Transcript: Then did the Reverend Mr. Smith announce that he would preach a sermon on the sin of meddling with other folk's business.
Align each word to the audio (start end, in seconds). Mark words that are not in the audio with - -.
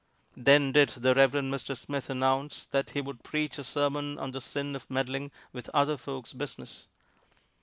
Then 0.35 0.71
did 0.71 0.89
the 0.97 1.13
Reverend 1.13 1.53
Mr. 1.53 1.77
Smith 1.77 2.09
announce 2.09 2.65
that 2.71 2.89
he 2.89 3.01
would 3.01 3.21
preach 3.23 3.59
a 3.59 3.63
sermon 3.63 4.17
on 4.17 4.31
the 4.31 4.41
sin 4.41 4.75
of 4.75 4.89
meddling 4.89 5.29
with 5.53 5.69
other 5.75 5.95
folk's 5.95 6.33
business. 6.33 6.87